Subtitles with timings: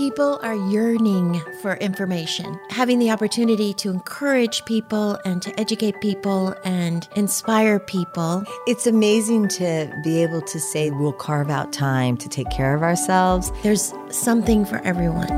[0.00, 6.54] People are yearning for information, having the opportunity to encourage people and to educate people
[6.64, 8.42] and inspire people.
[8.66, 12.82] It's amazing to be able to say we'll carve out time to take care of
[12.82, 13.52] ourselves.
[13.62, 15.28] There's something for everyone.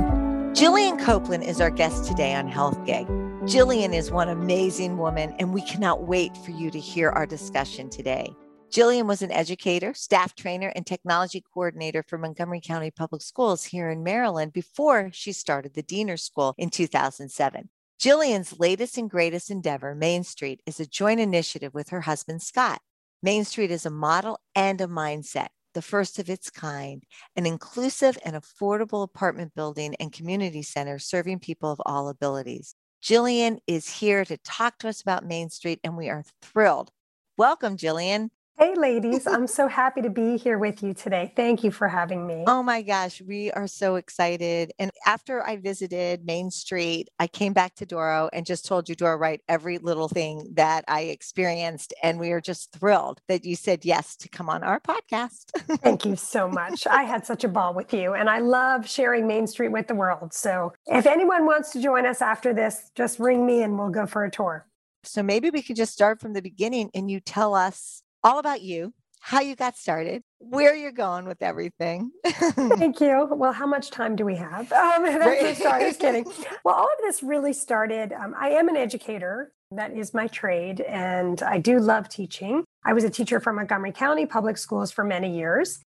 [0.55, 3.09] Jillian Copeland is our guest today on Health Gig.
[3.49, 7.91] Jillian is one amazing woman, and we cannot wait for you to hear our discussion
[7.91, 8.33] today.
[8.73, 13.91] Jillian was an educator, staff trainer, and technology coordinator for Montgomery County Public Schools here
[13.91, 17.69] in Maryland before she started the Diener School in 2007.
[18.01, 22.81] Jillian's latest and greatest endeavor, Main Street, is a joint initiative with her husband, Scott.
[23.23, 27.03] Main Street is a model and a mindset, the first of its kind,
[27.37, 32.75] an inclusive and affordable apartment building and community center serving people of all abilities.
[33.05, 36.91] Jillian is here to talk to us about Main Street, and we are thrilled.
[37.37, 38.31] Welcome, Jillian.
[38.59, 41.33] Hey, ladies, I'm so happy to be here with you today.
[41.35, 42.45] Thank you for having me.
[42.47, 44.73] Oh my gosh, we are so excited.
[44.79, 48.95] And after I visited Main Street, I came back to Doro and just told you,
[48.95, 51.95] Doro, write every little thing that I experienced.
[52.03, 55.47] And we are just thrilled that you said yes to come on our podcast.
[55.83, 56.87] Thank you so much.
[56.87, 59.95] I had such a ball with you, and I love sharing Main Street with the
[59.95, 60.35] world.
[60.35, 64.07] So if anyone wants to join us after this, just ring me and we'll go
[64.07, 64.67] for a tour.
[65.05, 68.63] So maybe we could just start from the beginning and you tell us all about
[68.63, 72.11] you, how you got started, where you're going with everything.
[72.27, 73.29] Thank you.
[73.31, 74.73] Well, how much time do we have?
[74.83, 76.25] Um, that's sorry, just kidding.
[76.65, 78.13] Well, all of this really started.
[78.13, 79.53] Um, I am an educator.
[79.71, 82.65] That is my trade, and I do love teaching.
[82.85, 85.81] I was a teacher for Montgomery County Public Schools for many years.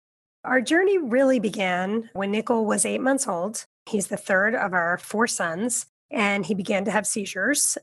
[0.44, 3.64] Our journey really began when Nickel was eight months old.
[3.86, 7.76] He's the third of our four sons, and he began to have seizures.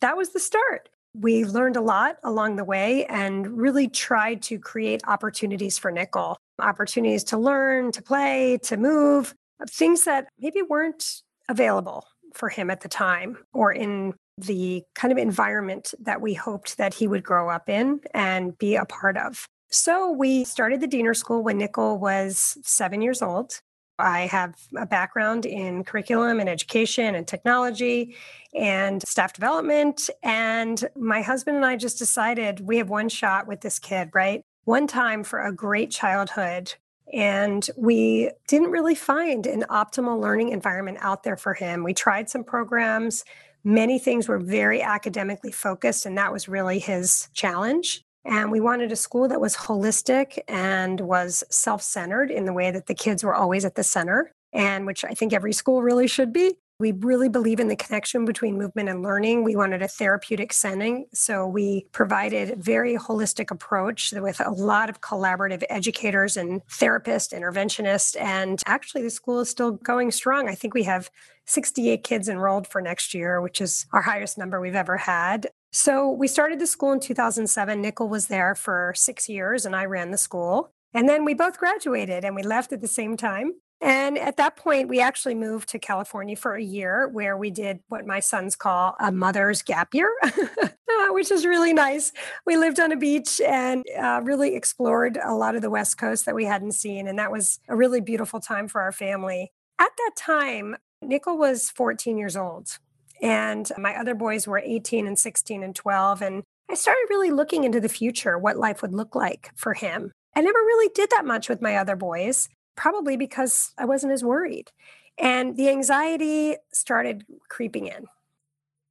[0.00, 4.58] That was the start we learned a lot along the way and really tried to
[4.58, 9.34] create opportunities for Nickel opportunities to learn, to play, to move,
[9.68, 15.18] things that maybe weren't available for him at the time or in the kind of
[15.18, 19.46] environment that we hoped that he would grow up in and be a part of.
[19.70, 23.60] So we started the Diener School when Nickel was seven years old.
[23.98, 28.16] I have a background in curriculum and education and technology
[28.54, 30.10] and staff development.
[30.22, 34.42] And my husband and I just decided we have one shot with this kid, right?
[34.64, 36.74] One time for a great childhood.
[37.12, 41.84] And we didn't really find an optimal learning environment out there for him.
[41.84, 43.24] We tried some programs.
[43.62, 48.05] Many things were very academically focused, and that was really his challenge.
[48.26, 52.72] And we wanted a school that was holistic and was self centered in the way
[52.72, 56.08] that the kids were always at the center, and which I think every school really
[56.08, 56.56] should be.
[56.78, 59.44] We really believe in the connection between movement and learning.
[59.44, 61.06] We wanted a therapeutic setting.
[61.14, 67.32] So we provided a very holistic approach with a lot of collaborative educators and therapists,
[67.32, 68.20] interventionists.
[68.20, 70.50] And actually, the school is still going strong.
[70.50, 71.10] I think we have
[71.46, 75.46] 68 kids enrolled for next year, which is our highest number we've ever had.
[75.72, 77.80] So we started the school in 2007.
[77.80, 80.70] Nickel was there for six years and I ran the school.
[80.94, 83.52] And then we both graduated and we left at the same time.
[83.82, 87.80] And at that point, we actually moved to California for a year where we did
[87.88, 92.12] what my sons call a mother's gap year, uh, which is really nice.
[92.46, 96.24] We lived on a beach and uh, really explored a lot of the West Coast
[96.24, 97.06] that we hadn't seen.
[97.06, 99.52] And that was a really beautiful time for our family.
[99.78, 102.78] At that time, Nickel was 14 years old.
[103.22, 106.22] And my other boys were 18 and 16 and 12.
[106.22, 110.12] And I started really looking into the future, what life would look like for him.
[110.34, 114.24] I never really did that much with my other boys, probably because I wasn't as
[114.24, 114.70] worried.
[115.18, 118.06] And the anxiety started creeping in.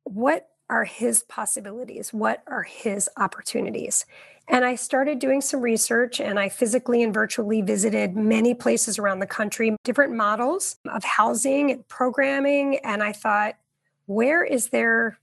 [0.06, 2.12] What are his possibilities?
[2.12, 4.06] What are his opportunities?
[4.48, 9.20] And I started doing some research and I physically and virtually visited many places around
[9.20, 12.78] the country, different models of housing and programming.
[12.84, 13.56] And I thought,
[14.06, 15.18] where is there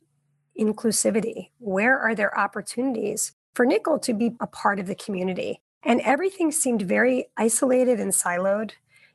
[0.58, 1.50] inclusivity?
[1.58, 5.60] Where are there opportunities for Nickel to be a part of the community?
[5.84, 8.72] And everything seemed very isolated and siloed.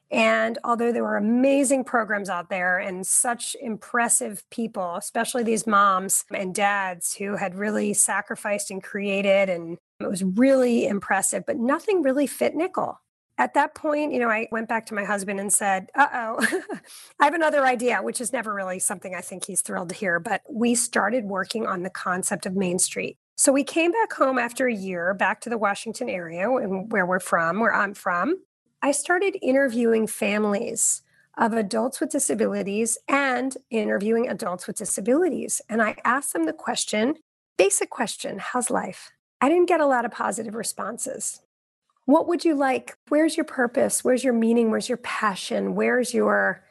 [0.09, 6.23] And although there were amazing programs out there and such impressive people, especially these moms
[6.33, 12.03] and dads who had really sacrificed and created, and it was really impressive, but nothing
[12.03, 13.01] really fit Nickel
[13.37, 16.47] at that point, you know, I went back to my husband and said, uh oh,
[17.19, 20.19] I have another idea, which is never really something I think he's thrilled to hear.
[20.19, 23.17] But we started working on the concept of Main Street.
[23.35, 27.05] So we came back home after a year, back to the Washington area and where
[27.05, 28.41] we're from, where I'm from.
[28.81, 31.03] I started interviewing families
[31.37, 35.61] of adults with disabilities and interviewing adults with disabilities.
[35.69, 37.15] And I asked them the question
[37.57, 39.11] basic question how's life?
[39.41, 41.41] I didn't get a lot of positive responses.
[42.07, 42.97] What would you like?
[43.09, 44.01] Where's your purpose?
[44.01, 44.71] Where's your meaning?
[44.71, 45.75] Where's your passion?
[45.75, 46.63] Where's your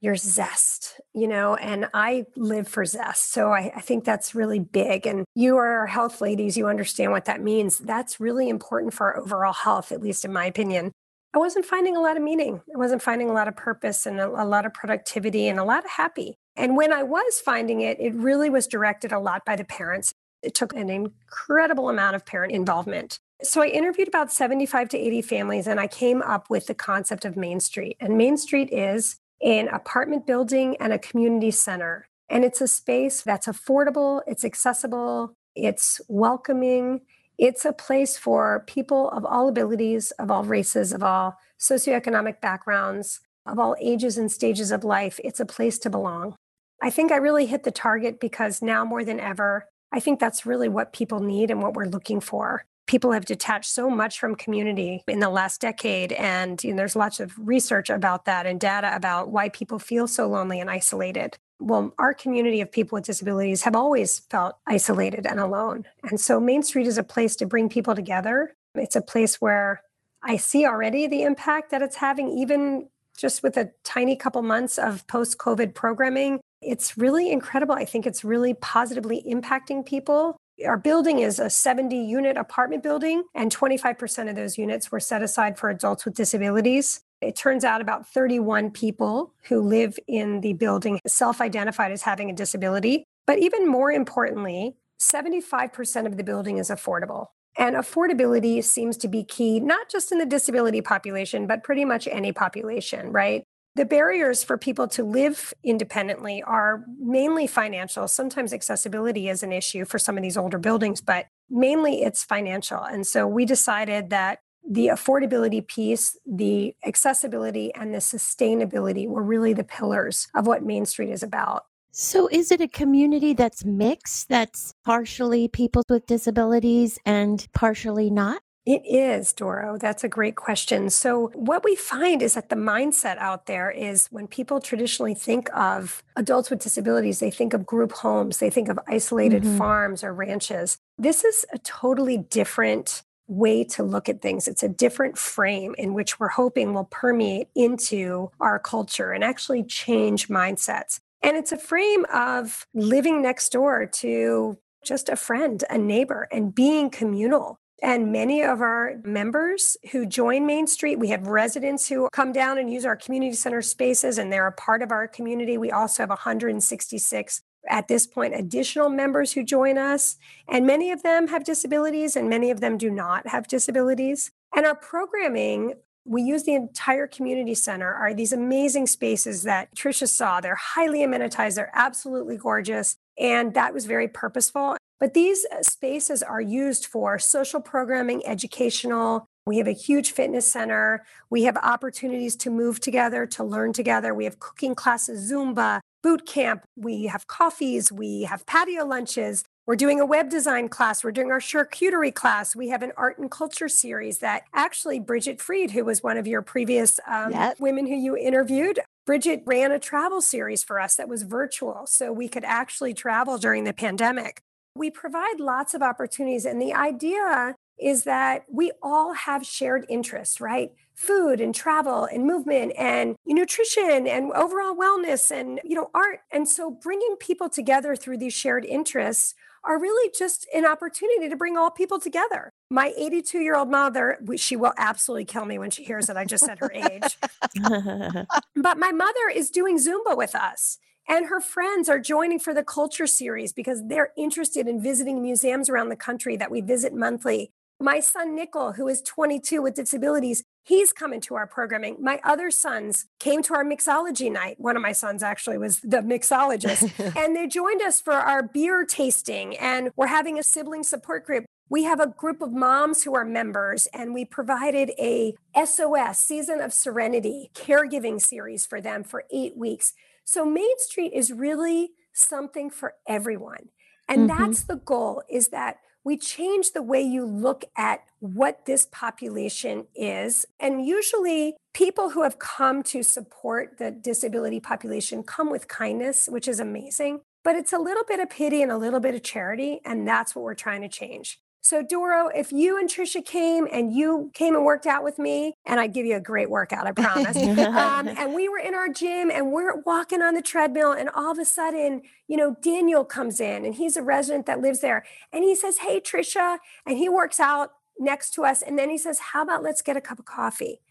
[0.00, 3.32] your zest, you know, and I live for zest.
[3.32, 5.06] So I, I, think that's really big.
[5.06, 7.78] And you are health ladies, you understand what that means.
[7.78, 10.92] That's really important for our overall health, at least in my opinion.
[11.32, 12.60] I wasn't finding a lot of meaning.
[12.74, 15.64] I wasn't finding a lot of purpose and a, a lot of productivity and a
[15.64, 16.36] lot of happy.
[16.54, 20.12] And when I was finding it, it really was directed a lot by the parents.
[20.42, 23.20] It took an incredible amount of parent involvement.
[23.44, 27.26] So I interviewed about 75 to 80 families and I came up with the concept
[27.26, 27.94] of Main Street.
[28.00, 32.08] And Main Street is an apartment building and a community center.
[32.30, 37.02] And it's a space that's affordable, it's accessible, it's welcoming.
[37.36, 43.20] It's a place for people of all abilities, of all races, of all socioeconomic backgrounds,
[43.44, 45.20] of all ages and stages of life.
[45.22, 46.34] It's a place to belong.
[46.80, 50.46] I think I really hit the target because now more than ever, I think that's
[50.46, 54.34] really what people need and what we're looking for people have detached so much from
[54.34, 58.60] community in the last decade and you know, there's lots of research about that and
[58.60, 61.36] data about why people feel so lonely and isolated.
[61.60, 66.40] Well our community of people with disabilities have always felt isolated and alone and so
[66.40, 68.54] main street is a place to bring people together.
[68.74, 69.82] It's a place where
[70.22, 74.78] i see already the impact that it's having even just with a tiny couple months
[74.78, 76.40] of post covid programming.
[76.60, 77.74] It's really incredible.
[77.74, 80.36] I think it's really positively impacting people
[80.66, 85.22] our building is a 70 unit apartment building, and 25% of those units were set
[85.22, 87.00] aside for adults with disabilities.
[87.20, 92.30] It turns out about 31 people who live in the building self identified as having
[92.30, 93.04] a disability.
[93.26, 97.26] But even more importantly, 75% of the building is affordable.
[97.56, 102.08] And affordability seems to be key, not just in the disability population, but pretty much
[102.08, 103.44] any population, right?
[103.76, 108.06] The barriers for people to live independently are mainly financial.
[108.06, 112.80] Sometimes accessibility is an issue for some of these older buildings, but mainly it's financial.
[112.80, 114.38] And so we decided that
[114.68, 120.86] the affordability piece, the accessibility, and the sustainability were really the pillars of what Main
[120.86, 121.64] Street is about.
[121.96, 128.42] So, is it a community that's mixed, that's partially people with disabilities and partially not?
[128.66, 129.76] It is, Doro.
[129.76, 130.88] That's a great question.
[130.88, 135.54] So, what we find is that the mindset out there is when people traditionally think
[135.54, 139.58] of adults with disabilities, they think of group homes, they think of isolated mm-hmm.
[139.58, 140.78] farms or ranches.
[140.96, 144.48] This is a totally different way to look at things.
[144.48, 149.64] It's a different frame in which we're hoping will permeate into our culture and actually
[149.64, 151.00] change mindsets.
[151.22, 156.54] And it's a frame of living next door to just a friend, a neighbor, and
[156.54, 162.08] being communal and many of our members who join Main Street, we have residents who
[162.14, 165.58] come down and use our community center spaces, and they're a part of our community.
[165.58, 170.16] We also have 166 at this point additional members who join us.
[170.48, 174.30] And many of them have disabilities and many of them do not have disabilities.
[174.56, 175.74] And our programming
[176.06, 180.38] we use the entire community center are these amazing spaces that Tricia saw.
[180.38, 181.54] They're highly amenitized.
[181.54, 182.96] They're absolutely gorgeous.
[183.18, 189.26] And that was very purposeful but these uh, spaces are used for social programming, educational.
[189.44, 191.04] We have a huge fitness center.
[191.28, 194.14] We have opportunities to move together, to learn together.
[194.14, 196.64] We have cooking classes, Zumba, boot camp.
[196.74, 197.92] We have coffees.
[197.92, 199.44] We have patio lunches.
[199.66, 201.04] We're doing a web design class.
[201.04, 202.56] We're doing our charcuterie class.
[202.56, 206.26] We have an art and culture series that actually Bridget Freed, who was one of
[206.26, 207.60] your previous um, yep.
[207.60, 211.82] women who you interviewed, Bridget ran a travel series for us that was virtual.
[211.86, 214.40] So we could actually travel during the pandemic.
[214.76, 216.44] We provide lots of opportunities.
[216.44, 220.70] And the idea is that we all have shared interests, right?
[220.94, 226.20] Food and travel and movement and nutrition and overall wellness and you know art.
[226.32, 231.36] And so bringing people together through these shared interests are really just an opportunity to
[231.36, 232.50] bring all people together.
[232.70, 236.24] My 82 year old mother, she will absolutely kill me when she hears that I
[236.24, 237.18] just said her age.
[238.56, 240.78] but my mother is doing Zumba with us.
[241.08, 245.68] And her friends are joining for the culture series because they're interested in visiting museums
[245.68, 247.52] around the country that we visit monthly.
[247.80, 251.96] My son, Nickel, who is 22 with disabilities, he's coming to our programming.
[252.00, 254.56] My other sons came to our mixology night.
[254.58, 258.86] One of my sons actually was the mixologist, and they joined us for our beer
[258.86, 259.56] tasting.
[259.58, 261.44] And we're having a sibling support group.
[261.68, 266.60] We have a group of moms who are members, and we provided a SOS, Season
[266.60, 269.92] of Serenity, caregiving series for them for eight weeks.
[270.24, 273.68] So Main Street is really something for everyone.
[274.08, 274.42] And mm-hmm.
[274.42, 279.86] that's the goal is that we change the way you look at what this population
[279.94, 280.44] is.
[280.60, 286.46] And usually, people who have come to support the disability population come with kindness, which
[286.46, 287.20] is amazing.
[287.42, 289.80] But it's a little bit of pity and a little bit of charity.
[289.84, 291.40] And that's what we're trying to change.
[291.64, 295.54] So, Doro, if you and Trisha came and you came and worked out with me,
[295.64, 297.38] and I'd give you a great workout, I promise.
[297.38, 301.32] um, and we were in our gym and we're walking on the treadmill, and all
[301.32, 305.06] of a sudden, you know, Daniel comes in and he's a resident that lives there.
[305.32, 306.58] And he says, Hey, Trisha.
[306.86, 308.60] And he works out next to us.
[308.60, 310.82] And then he says, How about let's get a cup of coffee?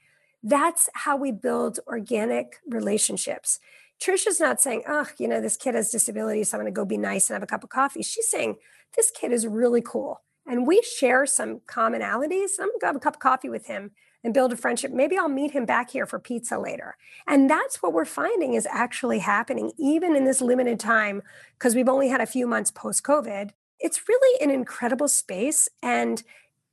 [0.42, 3.60] That's how we build organic relationships.
[4.02, 6.84] Trisha's not saying, oh, you know, this kid has disabilities, so I'm going to go
[6.84, 8.02] be nice and have a cup of coffee.
[8.02, 8.56] She's saying,
[8.96, 12.52] this kid is really cool and we share some commonalities.
[12.60, 13.92] I'm gonna go have a cup of coffee with him
[14.24, 14.92] and build a friendship.
[14.92, 16.96] Maybe I'll meet him back here for pizza later.
[17.28, 21.22] And that's what we're finding is actually happening, even in this limited time,
[21.60, 23.52] because we've only had a few months post COVID.
[23.80, 25.68] It's really an incredible space.
[25.82, 26.24] And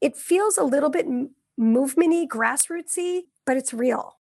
[0.00, 1.06] it feels a little bit
[1.58, 4.18] movementy, grassrootsy, but it's real.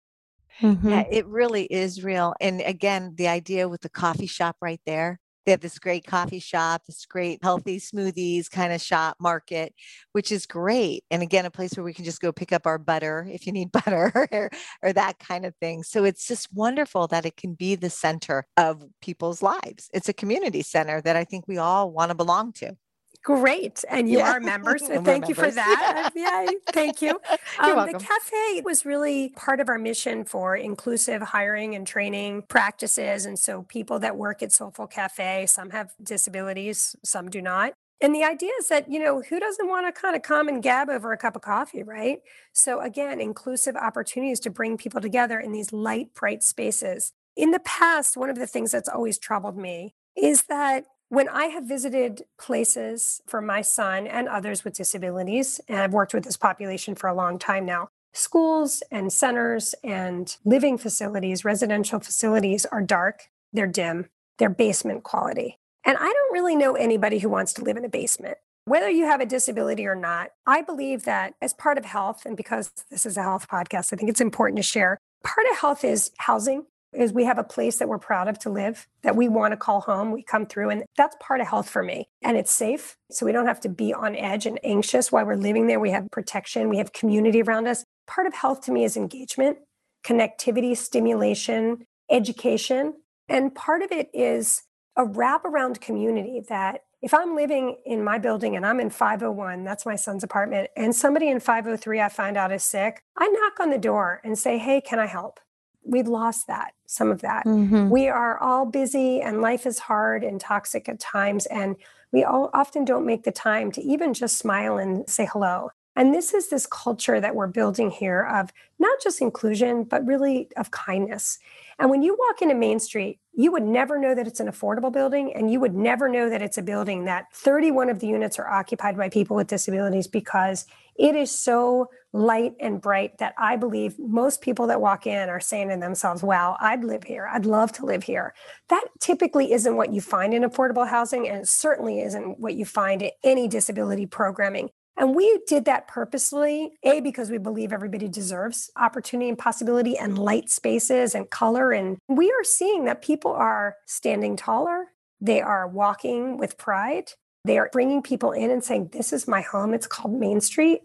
[0.61, 0.89] Mm-hmm.
[0.89, 2.35] Yeah, it really is real.
[2.41, 6.39] And again, the idea with the coffee shop right there, they have this great coffee
[6.39, 9.75] shop, this great healthy smoothies kind of shop market,
[10.13, 11.05] which is great.
[11.11, 13.53] And again, a place where we can just go pick up our butter if you
[13.53, 14.51] need butter or,
[14.83, 15.83] or that kind of thing.
[15.83, 19.91] So it's just wonderful that it can be the center of people's lives.
[19.93, 22.77] It's a community center that I think we all want to belong to.
[23.25, 23.83] Great.
[23.89, 24.33] And you yeah.
[24.33, 24.83] are members.
[24.83, 25.29] So thank members.
[25.31, 26.11] you for that.
[26.15, 27.19] yeah, thank you.
[27.59, 33.25] Um, the cafe was really part of our mission for inclusive hiring and training practices.
[33.25, 37.73] And so people that work at Soulful Cafe, some have disabilities, some do not.
[38.03, 40.63] And the idea is that, you know, who doesn't want to kind of come and
[40.63, 42.19] gab over a cup of coffee, right?
[42.53, 47.13] So, again, inclusive opportunities to bring people together in these light, bright spaces.
[47.35, 51.47] In the past, one of the things that's always troubled me is that when I
[51.47, 56.37] have visited places for my son and others with disabilities, and I've worked with this
[56.37, 62.83] population for a long time now, schools and centers and living facilities, residential facilities are
[62.83, 64.07] dark, they're dim,
[64.39, 65.59] they're basement quality.
[65.85, 68.39] And I don't really know anybody who wants to live in a basement.
[68.65, 72.37] Whether you have a disability or not, I believe that as part of health, and
[72.37, 74.99] because this is a health podcast, I think it's important to share.
[75.23, 78.51] Part of health is housing, is we have a place that we're proud of to
[78.51, 80.13] live, that we want to call home.
[80.13, 82.09] We come through, and that's part of health for me.
[82.23, 82.97] And it's safe.
[83.11, 85.81] So we don't have to be on edge and anxious while we're living there.
[85.81, 87.85] We have protection, we have community around us.
[88.07, 89.59] Part of health to me is engagement,
[90.05, 92.95] connectivity, stimulation, education.
[93.29, 94.63] And part of it is
[94.97, 99.85] a wraparound community that if I'm living in my building and I'm in 501, that's
[99.85, 103.69] my son's apartment, and somebody in 503 I find out is sick, I knock on
[103.69, 105.39] the door and say, Hey, can I help?
[105.85, 107.45] We've lost that some of that.
[107.45, 107.91] Mm-hmm.
[107.91, 111.77] we are all busy and life is hard and toxic at times and
[112.13, 115.71] we all often don't make the time to even just smile and say hello.
[115.97, 120.49] And this is this culture that we're building here of not just inclusion but really
[120.57, 121.39] of kindness.
[121.79, 124.93] And when you walk into main street you would never know that it's an affordable
[124.93, 128.39] building and you would never know that it's a building that 31 of the units
[128.39, 133.57] are occupied by people with disabilities because it is so light and bright that I
[133.57, 137.29] believe most people that walk in are saying to themselves, wow, I'd live here.
[137.31, 138.35] I'd love to live here.
[138.69, 142.65] That typically isn't what you find in affordable housing, and it certainly isn't what you
[142.65, 144.71] find in any disability programming.
[144.97, 150.17] And we did that purposely, A, because we believe everybody deserves opportunity and possibility and
[150.17, 151.73] light spaces and color.
[151.73, 154.87] And we are seeing that people are standing taller,
[155.21, 157.11] they are walking with pride,
[157.45, 159.75] they are bringing people in and saying, This is my home.
[159.75, 160.83] It's called Main Street.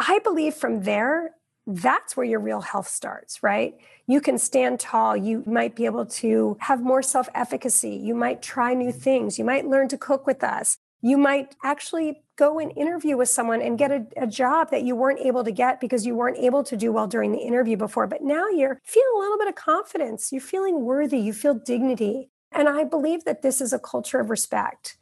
[0.00, 1.32] I believe from there,
[1.66, 3.74] that's where your real health starts, right?
[4.06, 5.14] You can stand tall.
[5.14, 7.90] You might be able to have more self efficacy.
[7.90, 8.98] You might try new mm-hmm.
[8.98, 9.38] things.
[9.38, 10.78] You might learn to cook with us.
[11.02, 14.94] You might actually go and interview with someone and get a, a, job that you
[14.94, 18.06] weren't able to get because you weren't able to do well during the interview before.
[18.06, 20.30] But now you're feeling a little bit of confidence.
[20.32, 21.18] You're feeling worthy.
[21.18, 22.30] You feel dignity.
[22.52, 24.96] And I believe that this is a culture of respect.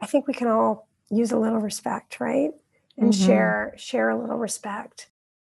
[0.00, 2.52] I think we can all use a little respect, right?
[2.98, 3.26] And mm-hmm.
[3.26, 5.08] share share a little respect.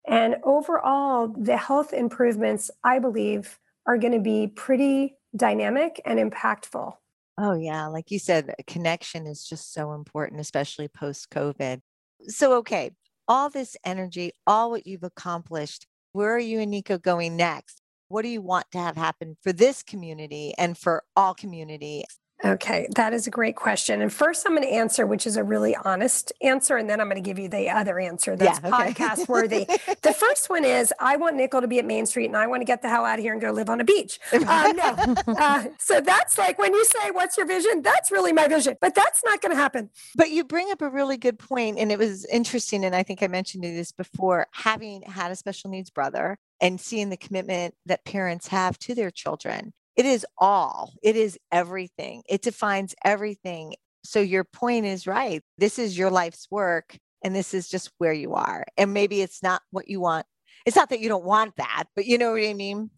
[0.07, 6.95] And overall, the health improvements, I believe, are going to be pretty dynamic and impactful.
[7.37, 7.87] Oh, yeah.
[7.87, 11.79] Like you said, connection is just so important, especially post COVID.
[12.27, 12.91] So, okay,
[13.27, 17.81] all this energy, all what you've accomplished, where are you and Nico going next?
[18.07, 22.05] What do you want to have happen for this community and for all community
[22.45, 24.01] Okay, that is a great question.
[24.01, 27.07] And first, I'm going to answer, which is a really honest answer, and then I'm
[27.07, 28.91] going to give you the other answer that's yeah, okay.
[28.91, 29.65] podcast worthy.
[30.01, 32.59] the first one is I want Nickel to be at Main Street, and I want
[32.59, 34.19] to get the hell out of here and go live on a beach.
[34.45, 38.47] Uh, no, uh, so that's like when you say, "What's your vision?" That's really my
[38.47, 39.89] vision, but that's not going to happen.
[40.15, 43.23] But you bring up a really good point, and it was interesting, and I think
[43.23, 44.47] I mentioned this before.
[44.51, 49.11] Having had a special needs brother and seeing the commitment that parents have to their
[49.11, 52.23] children it is all, it is everything.
[52.29, 53.75] It defines everything.
[54.03, 55.41] So your point is right.
[55.57, 56.97] This is your life's work.
[57.23, 58.65] and this is just where you are.
[58.77, 60.25] And maybe it's not what you want.
[60.65, 62.89] It's not that you don't want that, but you know what I mean?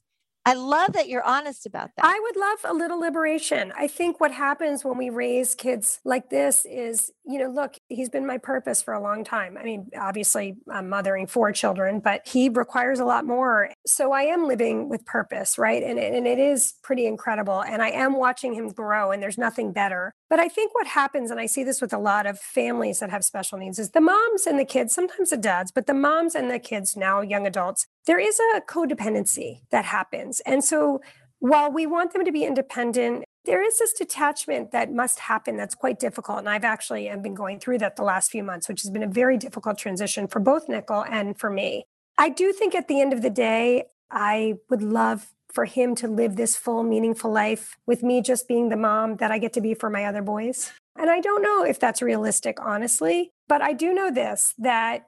[0.47, 2.05] I love that you're honest about that.
[2.05, 3.73] I would love a little liberation.
[3.75, 8.09] I think what happens when we raise kids like this is, you know, look, he's
[8.09, 9.57] been my purpose for a long time.
[9.57, 13.71] I mean, obviously, I'm mothering four children, but he requires a lot more.
[13.87, 15.81] So I am living with purpose, right?
[15.81, 17.63] And, and it is pretty incredible.
[17.63, 20.13] And I am watching him grow, and there's nothing better.
[20.29, 23.09] But I think what happens, and I see this with a lot of families that
[23.09, 26.35] have special needs, is the moms and the kids, sometimes the dads, but the moms
[26.35, 30.39] and the kids now, young adults, there is a codependency that happens.
[30.41, 31.01] And so
[31.39, 35.75] while we want them to be independent, there is this detachment that must happen that's
[35.75, 36.39] quite difficult.
[36.39, 39.07] And I've actually been going through that the last few months, which has been a
[39.07, 41.85] very difficult transition for both Nickel and for me.
[42.17, 46.07] I do think at the end of the day, I would love for him to
[46.07, 49.61] live this full, meaningful life with me just being the mom that I get to
[49.61, 50.71] be for my other boys.
[50.97, 55.07] And I don't know if that's realistic, honestly, but I do know this that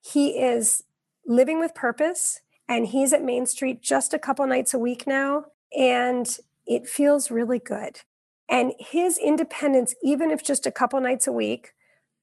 [0.00, 0.84] he is
[1.28, 5.44] living with purpose and he's at Main Street just a couple nights a week now.
[5.76, 6.26] And
[6.66, 8.00] it feels really good.
[8.48, 11.74] And his independence, even if just a couple nights a week,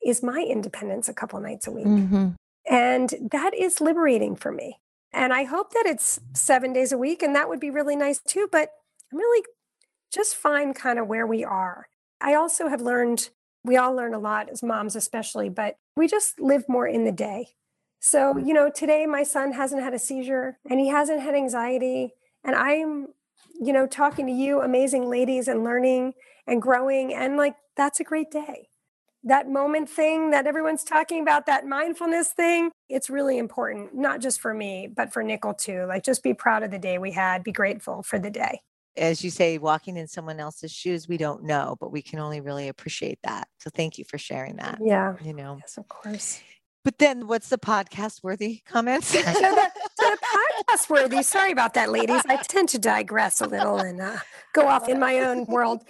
[0.04, 1.86] is my independence a couple nights a week.
[1.86, 2.30] Mm-hmm.
[2.70, 4.80] And that is liberating for me.
[5.14, 7.24] And I hope that it's seven days a week.
[7.24, 8.50] And that would be really nice too.
[8.52, 8.70] But
[9.12, 9.46] I'm really
[10.12, 11.88] just fine kind of where we are.
[12.22, 13.30] I also have learned,
[13.64, 17.12] we all learn a lot as moms, especially, but we just live more in the
[17.12, 17.50] day.
[18.06, 22.14] So, you know, today my son hasn't had a seizure and he hasn't had anxiety.
[22.44, 23.08] And I'm,
[23.60, 26.14] you know, talking to you, amazing ladies, and learning
[26.46, 27.16] and growing.
[27.16, 28.70] And like, that's a great day.
[29.24, 34.40] That moment thing that everyone's talking about, that mindfulness thing, it's really important, not just
[34.40, 35.86] for me, but for Nickel too.
[35.88, 38.60] Like, just be proud of the day we had, be grateful for the day
[38.98, 42.40] as you say, walking in someone else's shoes, we don't know, but we can only
[42.40, 43.50] really appreciate that.
[43.60, 44.80] So thank you for sharing that.
[44.82, 45.16] Yeah.
[45.22, 46.40] You know, yes, of course.
[46.86, 49.08] But then what's the podcast worthy comments?
[49.08, 50.18] so, the, so the
[50.70, 52.22] podcast worthy, sorry about that, ladies.
[52.30, 54.18] I tend to digress a little and uh,
[54.54, 55.84] go off in my own world.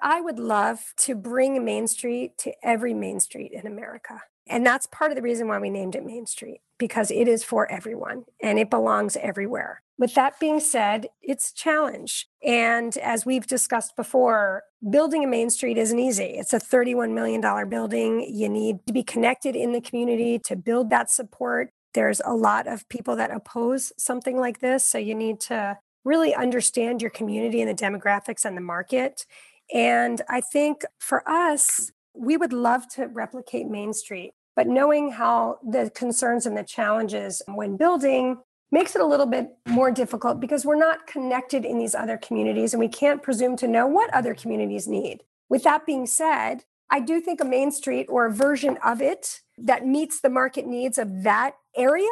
[0.00, 4.22] I would love to bring Main Street to every Main Street in America.
[4.46, 7.42] And that's part of the reason why we named it Main Street, because it is
[7.42, 9.82] for everyone and it belongs everywhere.
[9.98, 12.26] With that being said, it's a challenge.
[12.44, 16.36] And as we've discussed before, building a main street isn't easy.
[16.36, 18.26] It's a $31 million building.
[18.30, 21.70] You need to be connected in the community to build that support.
[21.94, 24.84] There's a lot of people that oppose something like this.
[24.84, 29.24] So you need to really understand your community and the demographics and the market.
[29.74, 35.58] And I think for us, we would love to replicate Main Street, but knowing how
[35.66, 38.38] the concerns and the challenges when building
[38.76, 42.74] makes it a little bit more difficult because we're not connected in these other communities
[42.74, 45.22] and we can't presume to know what other communities need.
[45.48, 49.40] With that being said, I do think a main street or a version of it
[49.56, 52.06] that meets the market needs of that area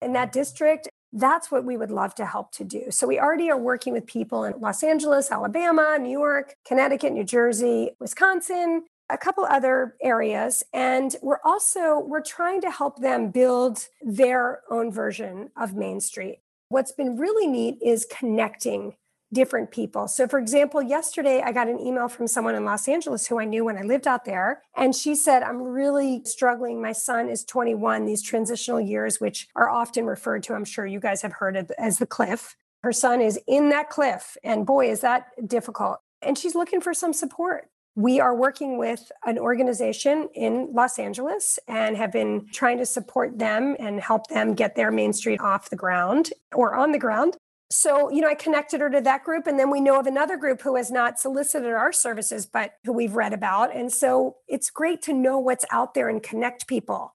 [0.00, 2.90] and that district, that's what we would love to help to do.
[2.90, 7.22] So we already are working with people in Los Angeles, Alabama, New York, Connecticut, New
[7.22, 13.86] Jersey, Wisconsin, a couple other areas and we're also we're trying to help them build
[14.00, 16.40] their own version of main street.
[16.70, 18.96] What's been really neat is connecting
[19.30, 20.08] different people.
[20.08, 23.44] So for example yesterday i got an email from someone in los angeles who i
[23.44, 26.80] knew when i lived out there and she said i'm really struggling.
[26.80, 31.00] My son is 21 these transitional years which are often referred to i'm sure you
[31.00, 32.56] guys have heard of as the cliff.
[32.82, 35.98] Her son is in that cliff and boy is that difficult.
[36.20, 41.58] And she's looking for some support we are working with an organization in Los Angeles
[41.68, 45.70] and have been trying to support them and help them get their Main Street off
[45.70, 47.36] the ground or on the ground.
[47.70, 49.46] So, you know, I connected her to that group.
[49.46, 52.92] And then we know of another group who has not solicited our services, but who
[52.92, 53.74] we've read about.
[53.74, 57.14] And so it's great to know what's out there and connect people.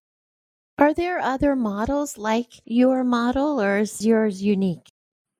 [0.79, 4.89] Are there other models like your model, or is yours unique?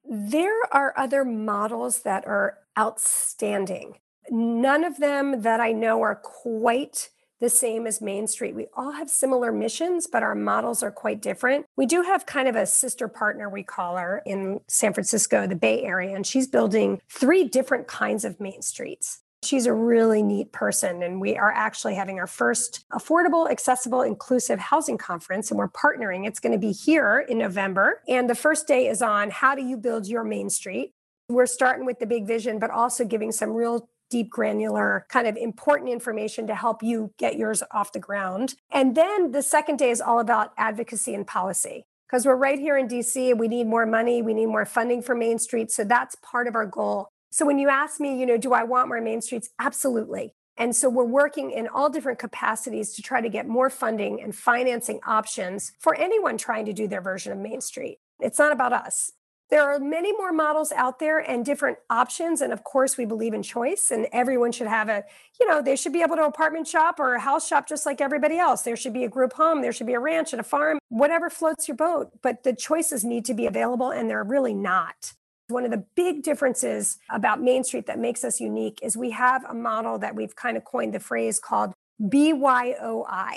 [0.04, 3.98] There are other models that are outstanding.
[4.30, 7.10] None of them that I know are quite
[7.40, 8.56] the same as Main Street.
[8.56, 11.66] We all have similar missions, but our models are quite different.
[11.76, 15.56] We do have kind of a sister partner, we call her, in San Francisco, the
[15.56, 19.22] Bay Area, and she's building three different kinds of Main Streets.
[19.44, 24.58] She's a really neat person, and we are actually having our first affordable, accessible, inclusive
[24.58, 26.26] housing conference, and we're partnering.
[26.26, 28.02] It's going to be here in November.
[28.08, 30.94] And the first day is on how do you build your Main Street?
[31.30, 35.36] We're starting with the big vision, but also giving some real deep, granular, kind of
[35.36, 38.56] important information to help you get yours off the ground.
[38.72, 41.86] And then the second day is all about advocacy and policy.
[42.08, 45.02] Because we're right here in DC and we need more money, we need more funding
[45.02, 45.72] for Main Street.
[45.72, 47.10] So that's part of our goal.
[47.32, 49.50] So when you ask me, you know, do I want more Main Streets?
[49.60, 50.34] Absolutely.
[50.58, 54.36] And so we're working in all different capacities to try to get more funding and
[54.36, 58.00] financing options for anyone trying to do their version of Main Street.
[58.20, 59.12] It's not about us.
[59.50, 62.42] There are many more models out there and different options.
[62.42, 65.06] And of course, we believe in choice, and everyone should have a,
[65.40, 68.02] you know, they should be able to apartment shop or a house shop just like
[68.02, 68.64] everybody else.
[68.64, 71.30] There should be a group home, there should be a ranch and a farm, whatever
[71.30, 72.12] floats your boat.
[72.22, 75.14] But the choices need to be available, and they're really not.
[75.50, 79.46] One of the big differences about Main Street that makes us unique is we have
[79.46, 83.36] a model that we've kind of coined the phrase called BYOI.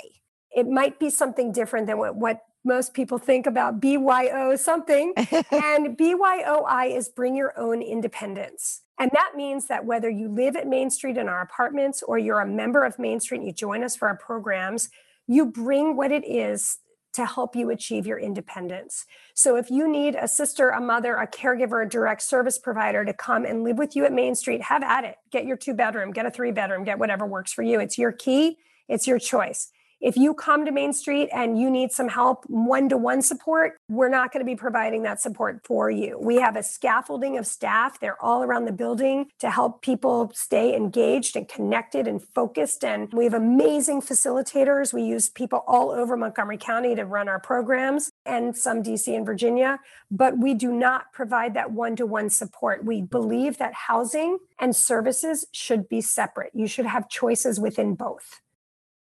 [0.53, 5.13] It might be something different than what, what most people think about BYO something.
[5.17, 8.81] and BYOI is bring your own independence.
[8.99, 12.39] And that means that whether you live at Main Street in our apartments or you're
[12.39, 14.89] a member of Main Street and you join us for our programs,
[15.27, 16.77] you bring what it is
[17.13, 19.05] to help you achieve your independence.
[19.33, 23.13] So if you need a sister, a mother, a caregiver, a direct service provider to
[23.13, 25.17] come and live with you at Main Street, have at it.
[25.29, 27.79] Get your two bedroom, get a three bedroom, get whatever works for you.
[27.79, 29.71] It's your key, it's your choice.
[30.01, 33.79] If you come to Main Street and you need some help, one to one support,
[33.87, 36.17] we're not going to be providing that support for you.
[36.19, 37.99] We have a scaffolding of staff.
[37.99, 42.83] They're all around the building to help people stay engaged and connected and focused.
[42.83, 44.91] And we have amazing facilitators.
[44.91, 49.23] We use people all over Montgomery County to run our programs and some DC and
[49.23, 49.77] Virginia,
[50.09, 52.83] but we do not provide that one to one support.
[52.83, 56.53] We believe that housing and services should be separate.
[56.55, 58.41] You should have choices within both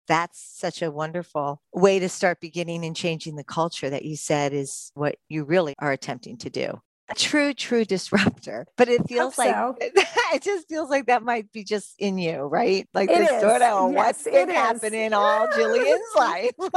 [0.06, 4.52] that's such a wonderful way to start beginning and changing the culture that you said
[4.52, 6.80] is what you really are attempting to do.
[7.10, 8.66] A true, true disruptor.
[8.78, 9.76] But it feels like so.
[9.80, 12.88] it just feels like that might be just in you, right?
[12.94, 13.40] Like it is.
[13.42, 16.52] sort of yes, what's been happening all Jillian's life.
[16.60, 16.70] yeah,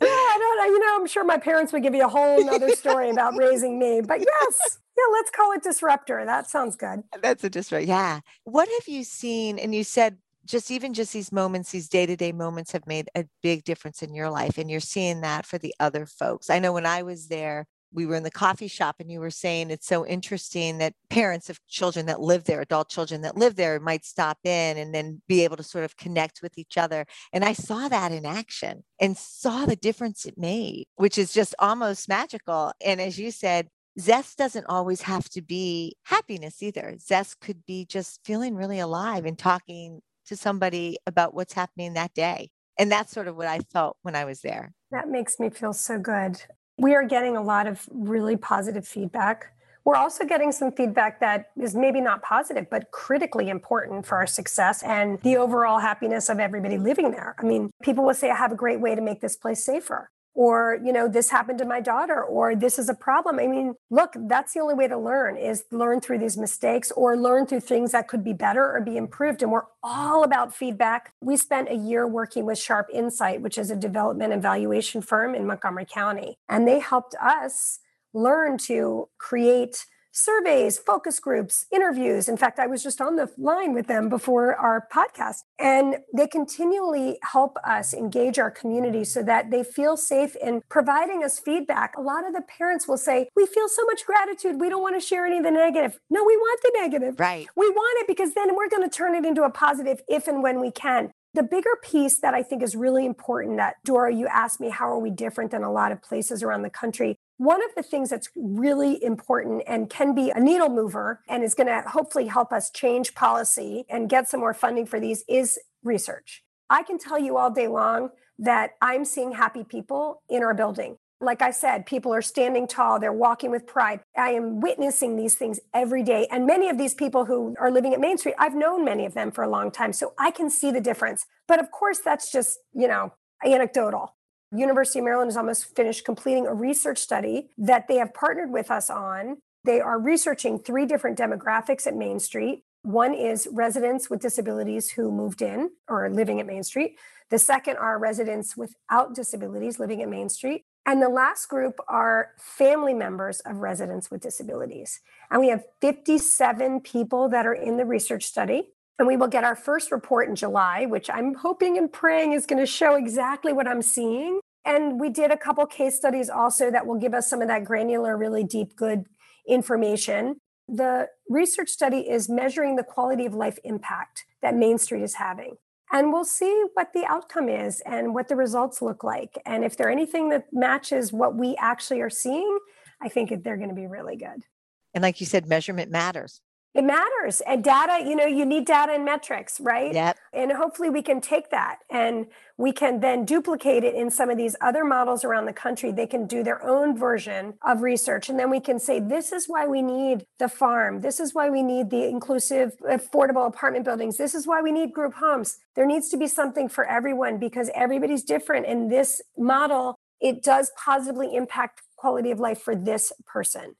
[0.00, 0.64] I don't know.
[0.64, 3.80] You know, I'm sure my parents would give you a whole nother story about raising
[3.80, 4.00] me.
[4.00, 6.24] But yes, yeah, let's call it disruptor.
[6.24, 7.02] That sounds good.
[7.20, 7.88] That's a disruptor.
[7.88, 8.20] Yeah.
[8.44, 9.58] What have you seen?
[9.58, 13.64] And you said just even just these moments these day-to-day moments have made a big
[13.64, 16.50] difference in your life and you're seeing that for the other folks.
[16.50, 19.30] I know when i was there we were in the coffee shop and you were
[19.30, 23.56] saying it's so interesting that parents of children that live there adult children that live
[23.56, 27.04] there might stop in and then be able to sort of connect with each other
[27.32, 31.54] and i saw that in action and saw the difference it made which is just
[31.58, 36.96] almost magical and as you said zest doesn't always have to be happiness either.
[36.98, 40.00] Zest could be just feeling really alive and talking
[40.30, 42.48] to somebody about what's happening that day.
[42.78, 44.72] And that's sort of what I felt when I was there.
[44.92, 46.40] That makes me feel so good.
[46.78, 49.52] We are getting a lot of really positive feedback.
[49.84, 54.26] We're also getting some feedback that is maybe not positive, but critically important for our
[54.26, 57.34] success and the overall happiness of everybody living there.
[57.38, 60.10] I mean, people will say, I have a great way to make this place safer
[60.34, 63.38] or you know this happened to my daughter or this is a problem.
[63.38, 67.16] I mean look that's the only way to learn is learn through these mistakes or
[67.16, 69.42] learn through things that could be better or be improved.
[69.42, 71.12] And we're all about feedback.
[71.20, 75.34] We spent a year working with sharp insight which is a development and valuation firm
[75.34, 76.36] in montgomery county.
[76.48, 77.80] And they helped us
[78.12, 82.28] learn to create surveys, focus groups, interviews.
[82.28, 86.26] In fact, I was just on the line with them before our podcast, and they
[86.26, 91.96] continually help us engage our community so that they feel safe in providing us feedback.
[91.96, 94.60] A lot of the parents will say, We feel so much gratitude.
[94.60, 95.98] We don't want to share any of the negative.
[96.10, 97.18] No, we want the negative.
[97.18, 97.46] Right.
[97.56, 100.42] We want it because then we're going to turn it into a positive if and
[100.42, 101.10] when we can.
[101.32, 104.86] The bigger piece that I think is really important that Doro, you asked me, how
[104.90, 107.18] are we different than a lot of places around the country?
[107.40, 111.54] One of the things that's really important and can be a needle mover and is
[111.54, 115.58] going to hopefully help us change policy and get some more funding for these is
[115.82, 116.44] research.
[116.68, 120.98] I can tell you all day long that I'm seeing happy people in our building.
[121.18, 124.00] Like I said, people are standing tall, they're walking with pride.
[124.14, 126.28] I am witnessing these things every day.
[126.30, 129.14] And many of these people who are living at Main Street, I've known many of
[129.14, 129.94] them for a long time.
[129.94, 131.24] So I can see the difference.
[131.48, 134.14] But of course, that's just, you know, anecdotal.
[134.52, 138.70] University of Maryland is almost finished completing a research study that they have partnered with
[138.70, 139.38] us on.
[139.64, 142.64] They are researching three different demographics at Main Street.
[142.82, 146.96] One is residents with disabilities who moved in or are living at Main Street.
[147.30, 150.64] The second are residents without disabilities living at Main Street.
[150.86, 155.00] And the last group are family members of residents with disabilities.
[155.30, 158.70] And we have 57 people that are in the research study.
[159.00, 162.44] And we will get our first report in July, which I'm hoping and praying is
[162.44, 164.40] going to show exactly what I'm seeing.
[164.66, 167.64] And we did a couple case studies also that will give us some of that
[167.64, 169.06] granular, really deep, good
[169.48, 170.36] information.
[170.68, 175.54] The research study is measuring the quality of life impact that Main Street is having.
[175.90, 179.38] And we'll see what the outcome is and what the results look like.
[179.46, 182.58] And if they're anything that matches what we actually are seeing,
[183.00, 184.44] I think they're going to be really good.
[184.92, 187.40] And like you said, measurement matters It matters.
[187.40, 189.92] And data, you know, you need data and metrics, right?
[189.92, 190.16] Yep.
[190.32, 194.36] And hopefully we can take that and we can then duplicate it in some of
[194.36, 195.90] these other models around the country.
[195.90, 198.28] They can do their own version of research.
[198.28, 201.00] And then we can say, this is why we need the farm.
[201.00, 204.16] This is why we need the inclusive, affordable apartment buildings.
[204.16, 205.58] This is why we need group homes.
[205.74, 208.66] There needs to be something for everyone because everybody's different.
[208.66, 213.74] And this model, it does positively impact quality of life for this person.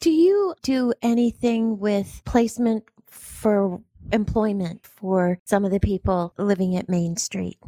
[0.00, 3.80] Do you do anything with placement for
[4.12, 7.58] employment for some of the people living at Main Street?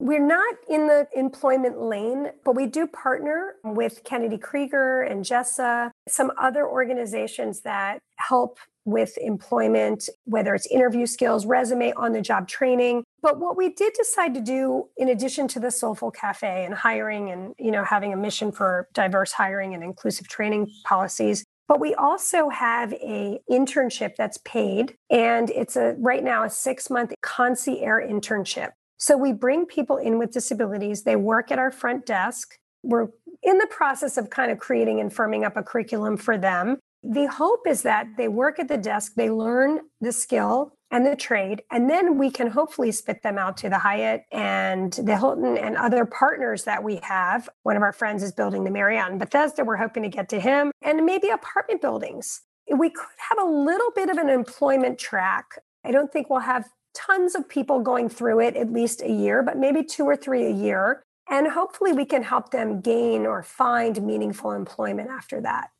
[0.00, 5.92] We're not in the employment lane, but we do partner with Kennedy Krieger and Jessa,
[6.08, 12.48] some other organizations that help with employment, whether it's interview skills, resume, on the job
[12.48, 13.04] training.
[13.20, 17.30] But what we did decide to do, in addition to the Soulful Cafe and hiring
[17.30, 21.94] and you know having a mission for diverse hiring and inclusive training policies, but we
[21.94, 28.70] also have a internship that's paid and it's a right now a 6-month concierge internship.
[28.98, 32.56] So we bring people in with disabilities, they work at our front desk.
[32.82, 33.08] We're
[33.42, 36.78] in the process of kind of creating and firming up a curriculum for them.
[37.02, 41.16] The hope is that they work at the desk, they learn the skill, and the
[41.16, 41.62] trade.
[41.70, 45.76] And then we can hopefully spit them out to the Hyatt and the Hilton and
[45.76, 47.48] other partners that we have.
[47.62, 49.64] One of our friends is building the Marriott in Bethesda.
[49.64, 52.42] We're hoping to get to him and maybe apartment buildings.
[52.70, 55.58] We could have a little bit of an employment track.
[55.84, 59.42] I don't think we'll have tons of people going through it at least a year,
[59.42, 61.02] but maybe two or three a year.
[61.30, 65.70] And hopefully we can help them gain or find meaningful employment after that.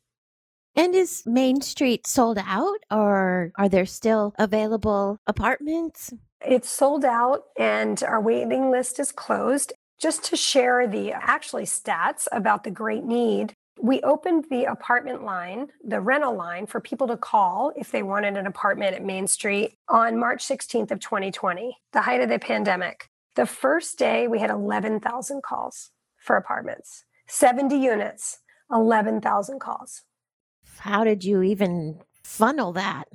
[0.75, 6.11] And is Main Street sold out or are there still available apartments?
[6.41, 9.73] It's sold out and our waiting list is closed.
[9.99, 15.67] Just to share the actually stats about the great need, we opened the apartment line,
[15.83, 19.75] the rental line for people to call if they wanted an apartment at Main Street
[19.87, 23.07] on March 16th of 2020, the height of the pandemic.
[23.35, 28.39] The first day we had 11,000 calls for apartments, 70 units,
[28.71, 30.01] 11,000 calls
[30.79, 33.05] how did you even funnel that?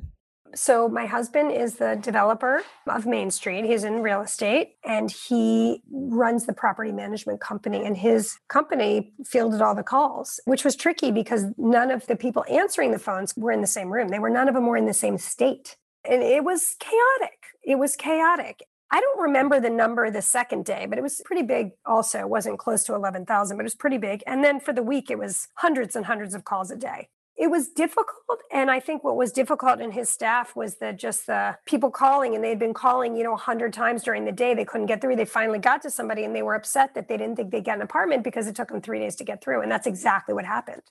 [0.55, 3.64] So, my husband is the developer of Main Street.
[3.64, 7.85] He's in real estate and he runs the property management company.
[7.85, 12.44] And his company fielded all the calls, which was tricky because none of the people
[12.51, 14.09] answering the phones were in the same room.
[14.09, 15.77] They were, none of them were in the same state.
[16.09, 17.38] And it was chaotic.
[17.62, 18.62] It was chaotic.
[18.90, 22.21] I don't remember the number the second day, but it was pretty big also.
[22.21, 24.23] It wasn't close to 11,000, but it was pretty big.
[24.27, 27.51] And then for the week, it was hundreds and hundreds of calls a day it
[27.51, 31.57] was difficult and i think what was difficult in his staff was that just the
[31.66, 34.55] people calling and they had been calling you know 100 times during the day.
[34.55, 35.16] They couldn't get through.
[35.16, 37.77] They finally got to somebody and they were upset that they didn't think they'd get
[37.77, 40.44] an apartment because it took them three days to get through and that's exactly what
[40.44, 40.83] happened.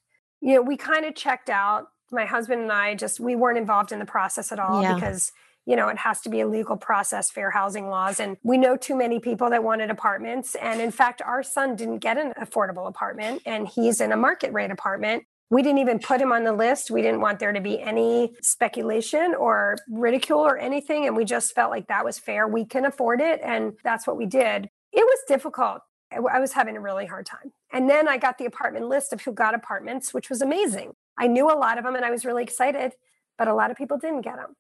[0.42, 1.88] You know we kind of checked out.
[2.10, 4.94] My husband and i just we weren't involved in the process at all yeah.
[4.96, 5.34] because
[5.66, 8.78] you know it has to be a legal process fair housing laws and we know
[8.78, 12.88] too many people that wanted apartments and in fact our son didn't get an affordable
[12.88, 16.54] apartment and he's in a market rate apartment we didn't even put him on the
[16.54, 16.92] list.
[16.92, 21.08] We didn't want there to be any speculation or ridicule or anything.
[21.08, 22.48] And we just felt like that was fair.
[22.48, 23.40] We can afford it.
[23.44, 24.70] And that's what we did.
[24.92, 25.82] It was difficult.
[26.12, 27.52] I was having a really hard time.
[27.72, 30.94] And then I got the apartment list of who got apartments, which was amazing.
[31.18, 32.94] I knew a lot of them and I was really excited,
[33.38, 34.56] but a lot of people didn't get them.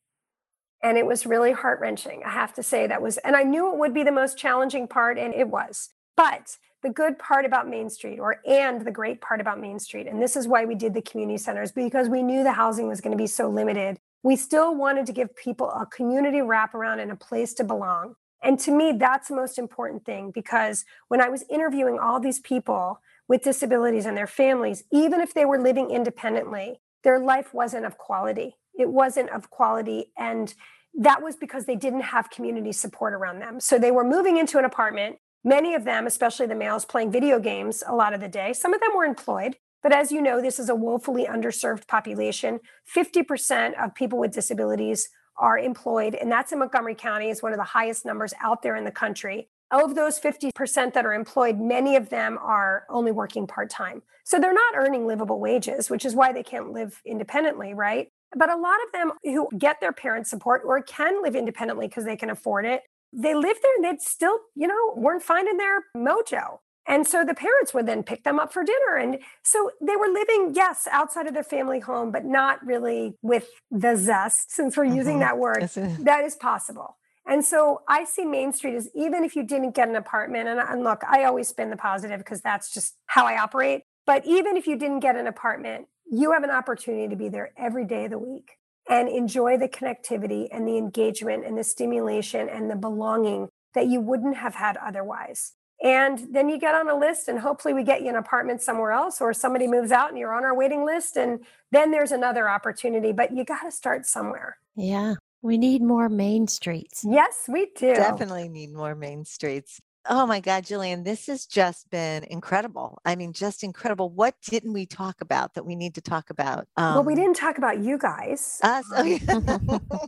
[0.83, 2.21] And it was really heart wrenching.
[2.25, 4.87] I have to say that was, and I knew it would be the most challenging
[4.87, 5.89] part, and it was.
[6.17, 10.07] But the good part about Main Street, or and the great part about Main Street,
[10.07, 12.99] and this is why we did the community centers because we knew the housing was
[12.99, 13.97] going to be so limited.
[14.23, 18.15] We still wanted to give people a community wraparound and a place to belong.
[18.43, 22.39] And to me, that's the most important thing because when I was interviewing all these
[22.39, 27.85] people with disabilities and their families, even if they were living independently, their life wasn't
[27.85, 28.57] of quality.
[28.77, 30.11] It wasn't of quality.
[30.17, 30.53] And
[30.93, 33.59] that was because they didn't have community support around them.
[33.59, 37.39] So they were moving into an apartment Many of them, especially the males, playing video
[37.39, 38.53] games a lot of the day.
[38.53, 42.59] Some of them were employed, but as you know, this is a woefully underserved population.
[42.93, 47.59] 50% of people with disabilities are employed, and that's in Montgomery County, is one of
[47.59, 49.49] the highest numbers out there in the country.
[49.69, 54.01] Of those 50% that are employed, many of them are only working part time.
[54.23, 58.07] So they're not earning livable wages, which is why they can't live independently, right?
[58.35, 62.05] But a lot of them who get their parents' support or can live independently because
[62.05, 62.81] they can afford it
[63.13, 66.59] they lived there and they'd still, you know, weren't finding their mojo.
[66.87, 68.95] And so the parents would then pick them up for dinner.
[68.95, 73.49] And so they were living, yes, outside of their family home, but not really with
[73.69, 74.95] the zest, since we're mm-hmm.
[74.95, 75.69] using that word.
[75.99, 76.97] that is possible.
[77.27, 80.61] And so I see Main Street as even if you didn't get an apartment, and,
[80.61, 83.81] and look, I always spin the positive because that's just how I operate.
[84.05, 87.51] But even if you didn't get an apartment, you have an opportunity to be there
[87.57, 88.56] every day of the week
[88.89, 93.99] and enjoy the connectivity and the engagement and the stimulation and the belonging that you
[93.99, 95.53] wouldn't have had otherwise.
[95.83, 98.91] And then you get on a list, and hopefully, we get you an apartment somewhere
[98.91, 101.17] else, or somebody moves out and you're on our waiting list.
[101.17, 104.57] And then there's another opportunity, but you got to start somewhere.
[104.75, 105.15] Yeah.
[105.43, 107.05] We need more main streets.
[107.07, 107.93] Yes, we do.
[107.93, 109.79] Definitely need more main streets.
[110.09, 112.99] Oh my God, Jillian, this has just been incredible.
[113.05, 114.09] I mean, just incredible.
[114.09, 116.67] What didn't we talk about that we need to talk about?
[116.77, 118.59] Um, well, we um, didn't talk about you guys.
[118.63, 118.85] Us.
[118.95, 119.79] Oh,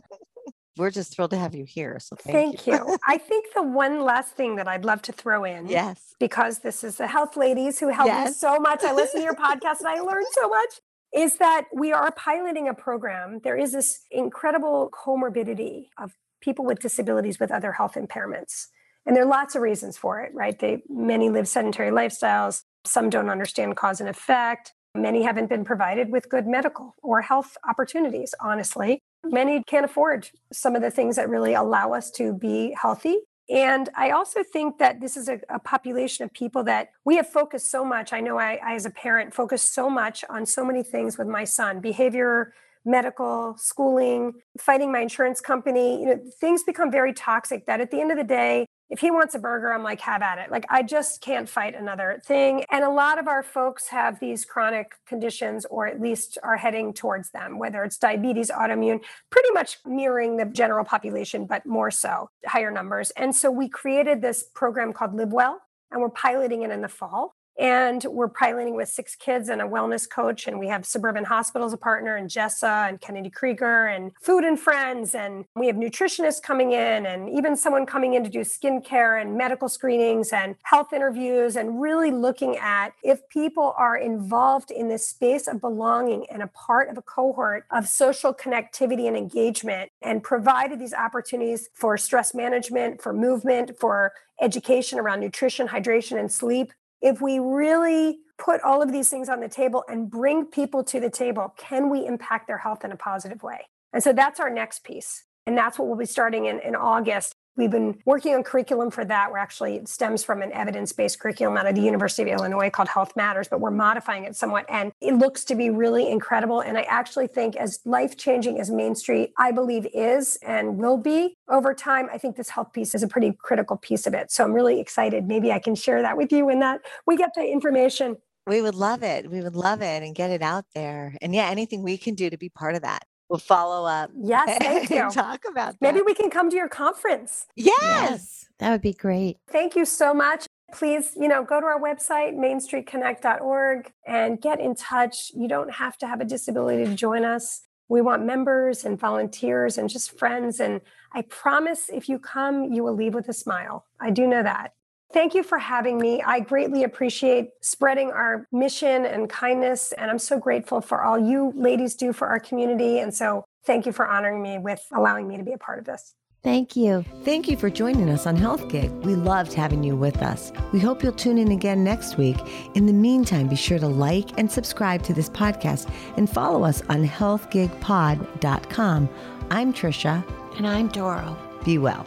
[0.76, 1.98] We're just thrilled to have you here.
[2.00, 2.72] So thank, thank you.
[2.72, 2.98] you.
[3.06, 6.82] I think the one last thing that I'd love to throw in, yes, because this
[6.82, 8.28] is the health ladies who help yes.
[8.28, 8.82] me so much.
[8.82, 10.80] I listen to your podcast and I learn so much.
[11.12, 13.40] Is that we are piloting a program.
[13.42, 18.68] There is this incredible comorbidity of people with disabilities with other health impairments.
[19.06, 20.58] And there are lots of reasons for it, right?
[20.58, 24.72] They many live sedentary lifestyles, some don't understand cause and effect.
[24.94, 29.00] Many haven't been provided with good medical or health opportunities, honestly.
[29.24, 33.18] Many can't afford some of the things that really allow us to be healthy.
[33.48, 37.28] And I also think that this is a, a population of people that we have
[37.28, 38.12] focused so much.
[38.12, 41.26] I know I, I, as a parent, focused so much on so many things with
[41.26, 46.00] my son behavior, medical, schooling, fighting my insurance company.
[46.00, 49.10] You know, things become very toxic that at the end of the day, if he
[49.10, 50.50] wants a burger, I'm like, have at it.
[50.50, 52.64] Like, I just can't fight another thing.
[52.70, 56.92] And a lot of our folks have these chronic conditions, or at least are heading
[56.92, 59.00] towards them, whether it's diabetes, autoimmune,
[59.30, 63.12] pretty much mirroring the general population, but more so, higher numbers.
[63.12, 65.60] And so we created this program called Live Well,
[65.92, 67.36] and we're piloting it in the fall.
[67.60, 70.48] And we're piloting with six kids and a wellness coach.
[70.48, 74.58] And we have Suburban Hospitals a partner, and Jessa and Kennedy Krieger, and Food and
[74.58, 75.14] Friends.
[75.14, 79.36] And we have nutritionists coming in, and even someone coming in to do skincare and
[79.36, 85.06] medical screenings and health interviews, and really looking at if people are involved in this
[85.06, 90.22] space of belonging and a part of a cohort of social connectivity and engagement, and
[90.22, 96.72] provided these opportunities for stress management, for movement, for education around nutrition, hydration, and sleep,
[97.00, 101.00] if we really put all of these things on the table and bring people to
[101.00, 103.66] the table, can we impact their health in a positive way?
[103.92, 105.24] And so that's our next piece.
[105.46, 107.34] And that's what we'll be starting in, in August.
[107.60, 109.30] We've been working on curriculum for that.
[109.30, 112.70] We're actually, it stems from an evidence based curriculum out of the University of Illinois
[112.70, 114.64] called Health Matters, but we're modifying it somewhat.
[114.70, 116.62] And it looks to be really incredible.
[116.62, 120.96] And I actually think, as life changing as Main Street, I believe, is and will
[120.96, 124.32] be over time, I think this health piece is a pretty critical piece of it.
[124.32, 125.28] So I'm really excited.
[125.28, 128.16] Maybe I can share that with you when that we get the information.
[128.46, 129.30] We would love it.
[129.30, 131.14] We would love it and get it out there.
[131.20, 134.10] And yeah, anything we can do to be part of that we'll follow up.
[134.14, 135.08] Yes, thank you.
[135.10, 135.80] talk about that.
[135.80, 137.46] Maybe we can come to your conference.
[137.56, 137.76] Yes.
[137.80, 138.46] yes.
[138.58, 139.38] That would be great.
[139.48, 140.46] Thank you so much.
[140.72, 145.32] Please, you know, go to our website, mainstreetconnect.org, and get in touch.
[145.34, 147.62] You don't have to have a disability to join us.
[147.88, 150.60] We want members and volunteers and just friends.
[150.60, 150.80] And
[151.12, 153.84] I promise if you come, you will leave with a smile.
[154.00, 154.74] I do know that.
[155.12, 156.22] Thank you for having me.
[156.22, 159.90] I greatly appreciate spreading our mission and kindness.
[159.92, 163.00] And I'm so grateful for all you ladies do for our community.
[163.00, 165.84] And so thank you for honoring me with allowing me to be a part of
[165.84, 166.14] this.
[166.42, 167.04] Thank you.
[167.22, 168.90] Thank you for joining us on Health Gig.
[169.04, 170.52] We loved having you with us.
[170.72, 172.38] We hope you'll tune in again next week.
[172.74, 176.80] In the meantime, be sure to like and subscribe to this podcast and follow us
[176.88, 179.08] on healthgigpod.com.
[179.50, 180.24] I'm Trisha.
[180.56, 181.36] And I'm Doro.
[181.64, 182.06] Be well.